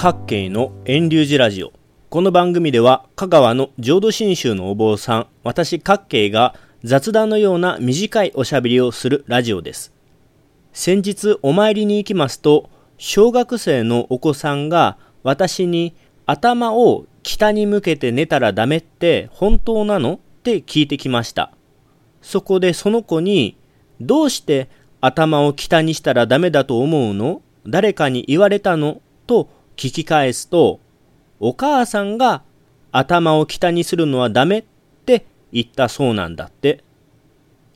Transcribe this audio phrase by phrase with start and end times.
[0.00, 1.72] 各系の遠流寺ラジオ。
[2.08, 6.54] この番組では香川の浄土真宗のお坊さん私各系が
[6.84, 9.92] 雑談のような短いおしゃべりをするラジオです。
[10.72, 21.50] 先日お参りに行きますと小学生のお子さんが私に頭を北に向けて寝たらダメって本当なのって聞いてきました。
[22.22, 23.58] そこでその子に
[24.00, 24.70] どうして
[25.00, 27.42] 頭を北にしたらダメだと思うの？
[27.66, 29.00] 誰かに言われたの？
[29.26, 30.80] と聞き返すと、
[31.38, 32.42] お母さんが
[32.90, 34.64] 頭を北にするのはダメっ
[35.06, 36.82] て言ったそうなんだって。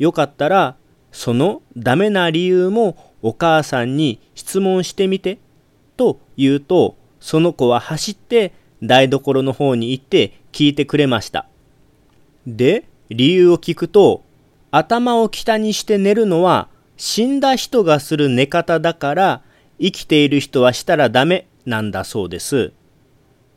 [0.00, 0.76] よかったら、
[1.12, 5.38] そのダメな理由もお母さんに質問してみて
[5.96, 11.46] と言うと、その子は走って台所の方に行って聞いてくれました。
[12.44, 14.24] で、理由を聞くと、
[14.72, 19.42] 頭を北にして寝るのは死んだ人がする寝方だから
[19.80, 22.72] 生きている人はしたらダメなんだそうです。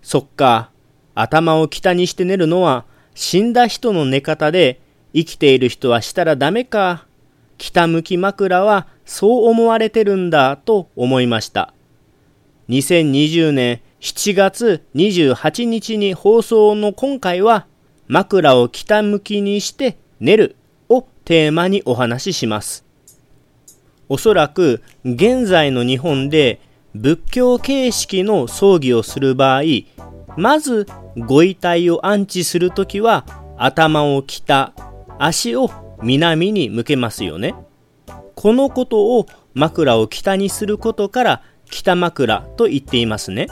[0.02, 0.72] そっか、
[1.16, 4.80] 頭を北にして寝るのは死んだ人の寝方で
[5.13, 7.05] 生きている人はしたらダメか。
[7.58, 11.73] 北向き枕はそう思われてるんだと思いました。
[12.69, 17.66] 2020年7月28日に放送の今回は
[18.08, 20.55] 枕を北向きにして寝る
[20.88, 22.85] をテーマにお話しします。
[24.09, 26.61] おそらく現在の日本で
[27.00, 29.62] 仏教形式の葬儀をする場合
[30.36, 33.26] まずご遺体を安置するときは
[33.58, 34.73] 頭を北
[35.20, 35.70] 足を
[36.02, 37.56] 南に向けますよね。
[38.36, 39.25] このことを
[39.56, 43.48] 枕を北にすることから北枕と言っていますね。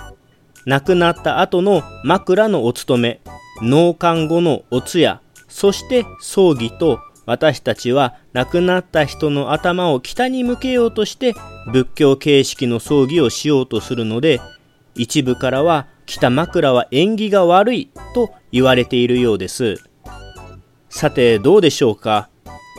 [0.67, 3.21] 亡くなった後の枕のお勤め
[3.61, 11.33] 納棺後のお通夜そして葬儀と私たちは亡くなった人の頭を北に向けようとして
[11.71, 14.39] 仏教形式の葬儀をしようとするので
[14.93, 19.75] 一部からは北枕は縁起が悪いと言われているようです。
[20.89, 22.29] さてどうでしょうか？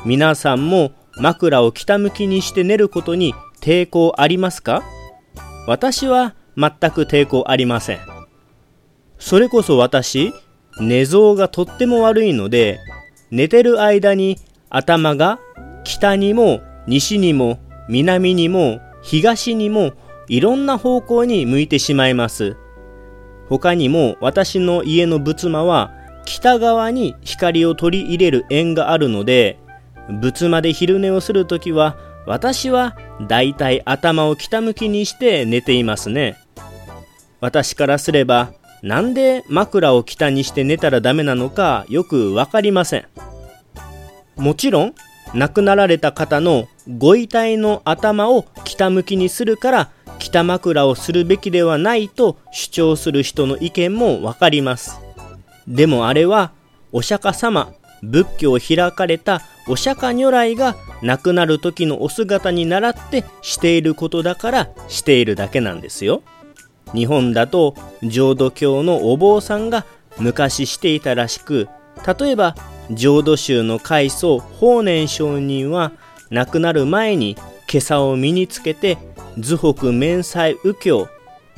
[0.04, 4.82] 皆さんも枕を北向きにして寝ることに抵抗ありますか？
[5.66, 7.98] 私は全く抵抗ありません。
[9.18, 10.32] それこそ私
[10.80, 12.78] 寝相がとっても悪いので
[13.30, 14.38] 寝てる間に
[14.70, 15.38] 頭が
[15.84, 19.92] 北にも西にも南にも東にも
[20.28, 22.56] いろんな方向に向いてしまいます。
[23.48, 25.92] 他にも私の家の仏間は
[26.24, 29.58] 北側に光を取り入れる縁があるので
[30.20, 32.96] 仏間で昼寝をするときは私は
[33.28, 36.36] だいたい頭を北向きにして寝ていますね。
[37.40, 43.06] 私からすればなんで枕を北にして寝たらダメなのかよくわかりません。
[44.36, 44.94] もちろん
[45.34, 55.00] 亡くなられた方のご遺体の頭を北向きにするから北枕をするべきではないと主張する人の意見もわかります。
[55.66, 56.52] でもあれは
[56.92, 66.22] お釈迦様、仏教を開かれたお釈迦如来が亡くなる時のお姿に倣ってしていることだからしているだけなんですよ。
[66.94, 69.84] 日本だと浄土教のお坊さんが
[70.18, 71.68] 昔していたらしく
[72.18, 72.54] 例えば
[72.90, 75.92] 浄土宗の開祖法然上人は
[76.30, 77.36] 亡くなる前に
[77.66, 78.98] 袈裟を身につけて
[79.38, 81.08] 図北面祭右京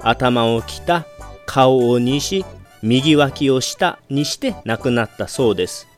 [0.01, 1.07] 頭を北
[1.47, 2.45] 顔を西
[2.83, 5.89] 右脇を下にして亡くなったそうです。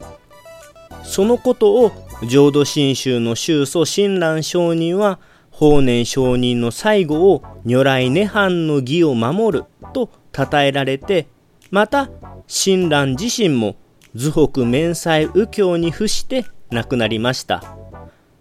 [1.02, 1.92] そのことを
[2.26, 5.18] 浄土真宗の宗祖親鸞上人は
[5.50, 11.26] 法然上人の最後を如来涅槃の義を守ると称えられて
[11.70, 12.08] また
[12.46, 13.76] 親鸞自身も
[14.14, 17.62] 図北面祭右京に付して亡くなりました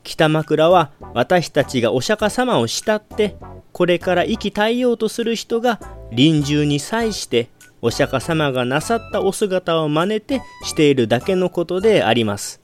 [0.04, 3.36] 北枕は私たちがお釈迦様を慕って
[3.72, 5.80] これから生き絶えようとする人が
[6.12, 7.50] 臨終に際して
[7.82, 12.62] お釈迦様がなさったお姿を真似てしているだけのことであります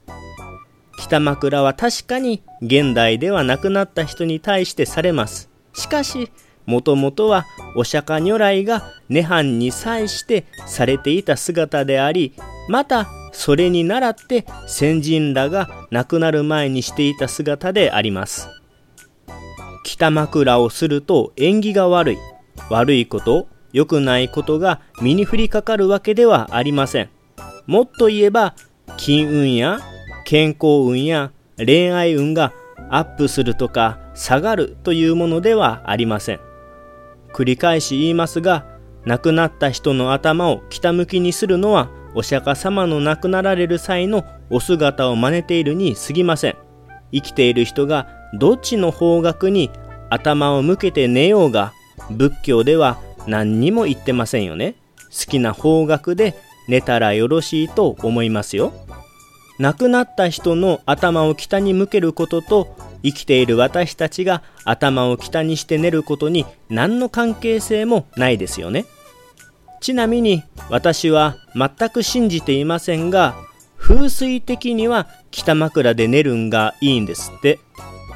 [0.96, 5.50] 北枕は確かに現代では亡くなった人に対してされます。
[5.74, 6.30] しかし、
[6.66, 7.46] もともとは
[7.76, 12.34] お釈迦如来が涅槃に際してされていた姿であり、
[12.68, 18.48] またそれに倣って先人らが亡くなる前にしていた姿であります。
[19.84, 22.18] 北枕をすると縁起が悪い、
[22.70, 27.10] 悪いこと、良くないことが身に降りかかるわけではありません。
[27.66, 28.54] もっと言えば、
[28.96, 29.80] 金運や
[30.24, 32.52] 健康運や恋愛運が
[32.90, 36.40] アップするとか下がるというものではありません。
[37.36, 38.64] 繰り返し言いますが、
[39.04, 46.56] 亡くなった人の頭を北向きにするのはお釈迦様の亡くなられる際のお姿を真似ているに過ぎません。
[47.12, 49.70] 生きている人がどっちの方角に
[50.08, 51.74] 頭を向けて寝ようが、
[52.10, 54.76] 仏教では何にも言ってませんよね。
[55.10, 56.34] 好きな方角で
[56.68, 58.72] 寝たらよろしいと思いますよ。
[59.58, 68.84] 亡くなった人の頭を北に向けることと生きている私たちが頭を北にして寝ることに何の関係性もないですよね。
[69.80, 73.36] ちなみに私は全く信じていませんが
[73.76, 77.60] 風水的には北枕で寝るんがいいんですって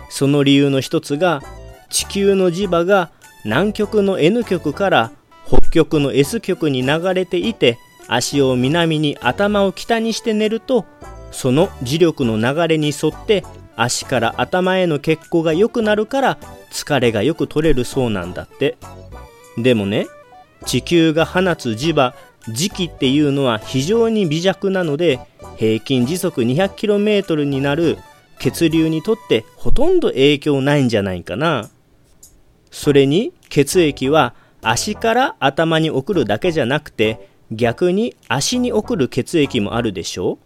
[0.08, 1.42] その理由の一つが
[1.90, 3.10] 地球の磁場が
[3.44, 5.12] 南極の N 極から
[5.46, 7.78] 北極の S 極に流れていて
[8.08, 10.86] 足を南に頭を北にして寝ると
[11.30, 13.44] その磁力の流れに沿って
[13.76, 16.38] 足から頭への血行が良くなるから
[16.72, 18.76] 疲れがよく取れるそうなんだって。
[19.58, 20.06] でもね
[20.66, 22.14] 地球が放つ磁場
[22.48, 25.20] 磁気っていうのは非常に微弱なので
[25.56, 27.98] 平均時速 200km になる
[28.38, 31.68] 血流にとってほとんど影響ないんじゃないかな。
[32.70, 40.38] それに血液は足から頭に送るだけじゃなくて逆に足に送る血液もあるでしょ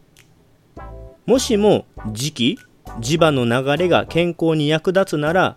[1.27, 2.59] もしも磁気
[3.01, 5.57] 磁場の流れが健康に役立つなら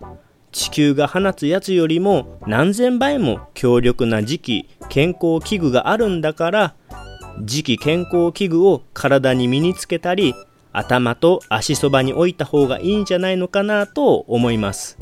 [0.50, 6.74] 地球が放つやつよりも何千倍も強力な磁気健康器具があるんだから
[7.40, 10.34] 磁気健康器具を体に身につけたり
[10.72, 14.98] 頭と足そばに置いた方がいいんじゃないのかなと思います。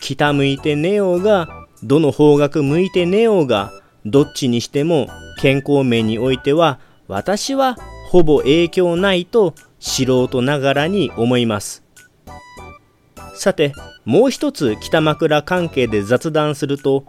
[0.00, 1.48] 北向いて寝ようが
[1.82, 3.72] どの方角向いて寝ようが
[4.04, 5.08] どっちにしても
[5.40, 6.78] 健康面においては
[7.08, 7.76] 私は
[8.10, 9.54] ほぼ影響ないと
[9.84, 11.84] 素人ながらに思います。
[13.34, 13.74] さて
[14.06, 17.04] もう一つ北枕関係で雑談すると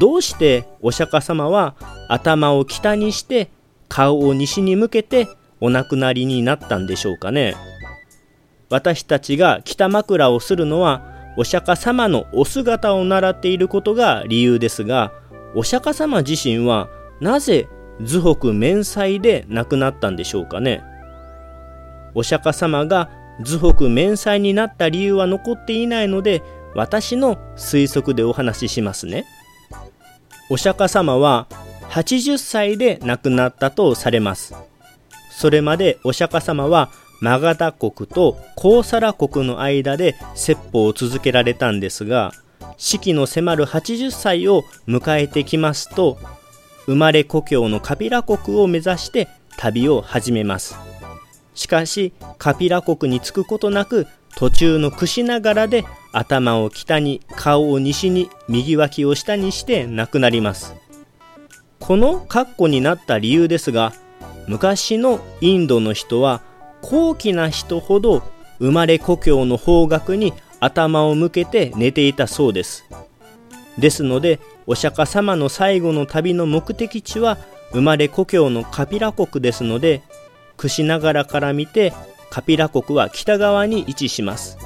[0.00, 1.76] どうしてお釈迦様は
[2.08, 3.50] 頭を北にして
[3.88, 5.28] 顔を西に向けて
[5.60, 7.54] お亡くなりになったんでしょうかね。
[8.68, 11.02] 私たちが北枕をするのは
[11.36, 15.12] お釈迦様のお姿を習っていることが理由ですが
[15.54, 16.88] お釈迦様自身は
[17.20, 17.68] なぜ
[18.02, 20.82] 図北面祭で亡くなったんでしょうかね。
[22.14, 23.10] お釈迦様が
[23.42, 26.42] 図北面祭になった理由は残っていないので
[26.74, 29.24] 私の推測でお話ししますね。
[30.50, 31.46] お釈迦様は
[31.90, 34.54] 80歳で亡くなったとされます。
[35.30, 36.90] それまでお釈迦様は
[37.20, 42.32] マガダ国とコーサラ国の間で説法を続けられたんですが
[42.76, 46.18] 死期の迫る80歳を迎えてきますと
[46.86, 50.87] 生まれ故郷のカピラ国を目指して旅を始めます。
[51.58, 54.06] しかしカピラ国に着くことなく
[54.36, 60.76] 途中の櫛ながらで頭を北に顔を西に右脇を下にして亡くなります。
[61.80, 63.92] この括弧になった理由ですが
[64.46, 66.42] 昔のインドの人は
[66.80, 68.22] 高貴な人ほど
[68.60, 72.84] 生まれ故郷の方角に頭を向けて寝ていたそうです。
[73.78, 74.38] ですので
[74.68, 77.36] お釈迦様の最後の旅の目的地は
[77.72, 80.02] 生まれ故郷のカピラ国ですので
[80.58, 81.94] 櫛ながらから見て
[82.30, 84.58] カピラ国は北側に位置します。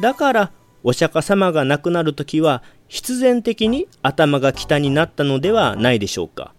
[0.00, 0.52] だから
[0.82, 6.54] お釈迦様が亡くなる時は必然的に頭が北になったのではないでしょうか。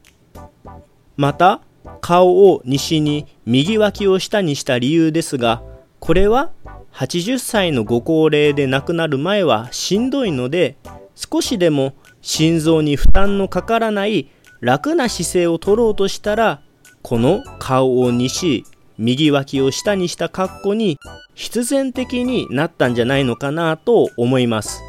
[1.17, 1.61] また
[2.01, 5.63] 顔を西に右脇を下にした理由ですが
[5.99, 6.51] これは
[6.93, 10.77] 80歳のご高齢で亡くなる前はしんどいので
[11.15, 14.29] 少しでも心臓に負担のかからない
[14.59, 16.61] 楽な姿勢を取ろうとしたら
[17.01, 18.65] この顔を西
[18.97, 20.99] 右脇を下にした格好に
[21.33, 24.81] 必然的になったんじゃないのかなと思います。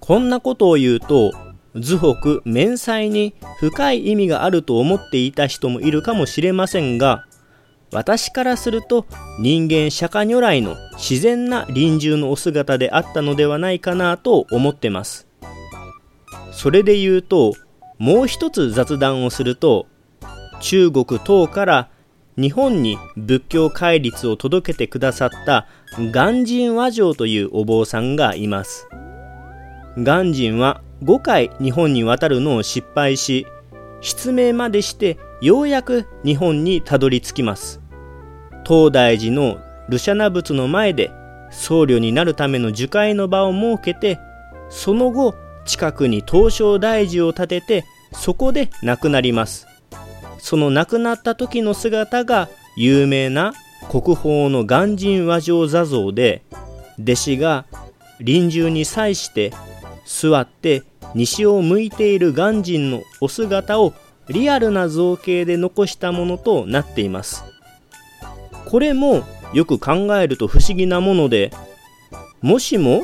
[0.00, 1.32] こんなことを言うと
[1.74, 7.26] 図北面祭に深い意味があると思っていた人もいるかもしれませんが
[7.92, 9.06] 私からすると
[9.40, 15.26] 人間釈迦如来の自然な臨終のお姿であったのではないかなと思ってます。
[16.52, 17.54] それで言うと
[17.98, 19.86] もう一つ雑談をすると
[20.60, 21.88] 中国等から
[22.38, 25.66] 日本に仏教戒律を届けてくださった
[26.12, 28.88] 鑑真和上というお坊さんがいます。
[30.04, 33.46] 鑑真は5回日本に渡るのを失敗し
[34.00, 37.80] 失明までしてようやく日本にたどり着きます。
[38.64, 41.10] 東大寺のルシャナ仏の前で
[41.50, 44.20] 僧侶になるための樹海の場を設けて
[44.68, 49.66] その後近くに東照大寺を建ててそこで亡くなります。
[50.38, 53.52] その亡くなった時の姿が有名な
[53.90, 56.42] 国宝の鑑真和上座像で
[57.00, 57.64] 弟子が
[58.20, 59.52] 臨終に際して
[60.06, 60.82] 座って
[61.14, 63.94] 西を向いている鑑真のお姿を
[64.28, 67.44] リアルな造形で残したものとなっています。
[68.66, 69.22] これも
[69.54, 71.50] よく考えると不思議なもので
[72.42, 73.02] もしも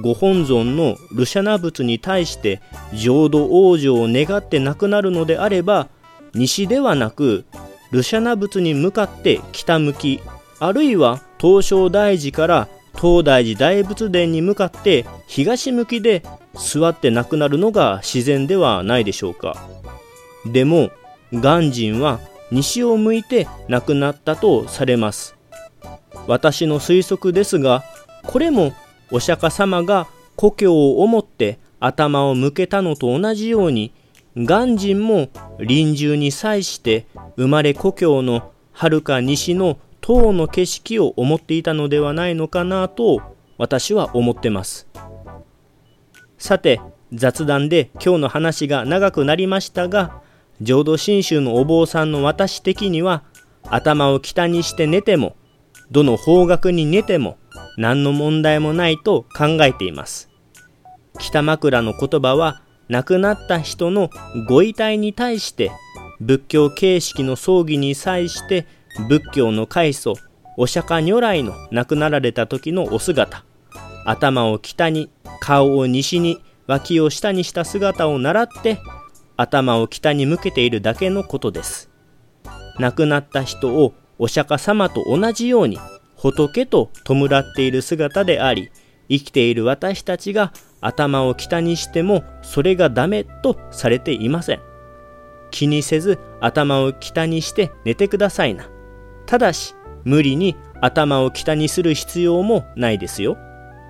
[0.00, 2.60] ご本尊のルシャナ仏に対して
[2.94, 5.88] 浄土往生を願って亡くなるのであれば
[6.34, 7.44] 西ではなく
[7.90, 10.20] ルシャナ仏に向かって北向き
[10.60, 16.22] あるいは東照大寺から東大寺大仏殿に向かって東向きで
[16.54, 19.56] 座って亡くなるのが自然ではないでしょうか。
[20.44, 20.90] でも
[21.32, 22.20] 鑑真は
[22.50, 25.36] 西を向いて亡くなったとされます。
[26.26, 27.84] 私の推測ですが
[28.24, 28.72] これも
[29.10, 30.06] お釈迦様が
[30.36, 33.92] 故郷を思って頭を向けたのと同じように
[34.36, 37.06] 鑑真も臨終に際して
[37.36, 43.20] 生まれ故郷のはるか西の塔の景色を思っていたのではないのかなと
[43.58, 44.88] 私は思ってます。
[46.38, 46.80] さて
[47.12, 50.22] 雑談で今日の話が長くなりましたが
[50.62, 53.24] 浄土真宗のお坊さんの私的には
[53.64, 55.36] 頭を北にして寝ても
[55.90, 57.36] どの方角に寝ても
[57.76, 60.30] 何の問題もないと考えています。
[61.18, 64.10] 北枕の言葉は亡くなった人の
[64.48, 65.70] ご遺体に対して
[66.20, 68.66] 仏教形式の葬儀に際して
[69.08, 70.14] 仏教の開祖
[70.56, 73.44] お釈迦如来の亡くなられた時のお姿。
[74.04, 75.08] 頭を北に
[75.40, 78.78] 顔を西に脇を下にした姿を習って
[79.36, 81.90] 頭を北に向けているだけのことです。
[82.78, 85.78] 亡くなった人をお釈迦様と同じように
[86.16, 88.70] 仏と弔っている姿であり
[89.08, 94.60] 生きている私たちが頭を北にしてもそれがダメとされていません。
[95.50, 98.68] 気にせず頭を北にして寝てくださいな。
[99.26, 103.36] ただし無理に頭を北にする必要もないですよ。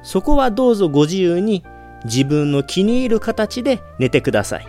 [0.03, 1.63] そこはどうぞご自由に
[2.05, 4.67] 自分の気に入る形で寝てください。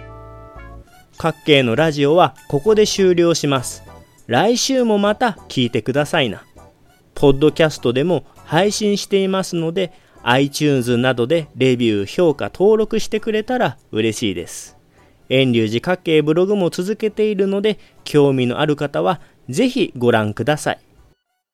[1.17, 3.83] 各系のラジオはここで終了します。
[4.27, 6.43] 来週もまた聞いてくださいな。
[7.15, 14.77] ポッドキャストでも配信していますので iTunes などでレビュー、評価、登録してくれたら嬉しいです。
[15.29, 20.79] 遠隆寺各系ブログも続けているので興味のある方はぜひご覧ください。